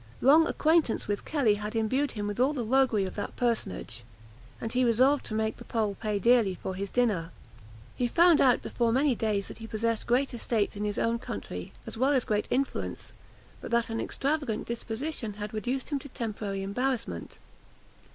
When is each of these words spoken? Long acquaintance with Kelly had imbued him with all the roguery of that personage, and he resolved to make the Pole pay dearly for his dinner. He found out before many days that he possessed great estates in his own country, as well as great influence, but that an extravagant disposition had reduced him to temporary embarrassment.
Long 0.19 0.47
acquaintance 0.47 1.07
with 1.07 1.25
Kelly 1.25 1.53
had 1.61 1.75
imbued 1.75 2.13
him 2.13 2.25
with 2.25 2.39
all 2.39 2.53
the 2.53 2.65
roguery 2.65 3.05
of 3.05 3.13
that 3.13 3.35
personage, 3.35 4.03
and 4.59 4.73
he 4.73 4.83
resolved 4.83 5.23
to 5.27 5.35
make 5.35 5.57
the 5.57 5.63
Pole 5.63 5.93
pay 5.93 6.17
dearly 6.17 6.55
for 6.55 6.73
his 6.73 6.89
dinner. 6.89 7.29
He 7.95 8.07
found 8.07 8.41
out 8.41 8.63
before 8.63 8.91
many 8.91 9.13
days 9.13 9.47
that 9.47 9.59
he 9.59 9.67
possessed 9.67 10.07
great 10.07 10.33
estates 10.33 10.75
in 10.75 10.85
his 10.85 10.97
own 10.97 11.19
country, 11.19 11.71
as 11.85 11.99
well 11.99 12.13
as 12.13 12.25
great 12.25 12.47
influence, 12.49 13.13
but 13.61 13.69
that 13.69 13.91
an 13.91 14.01
extravagant 14.01 14.65
disposition 14.65 15.33
had 15.33 15.53
reduced 15.53 15.89
him 15.89 15.99
to 15.99 16.09
temporary 16.09 16.63
embarrassment. 16.63 17.37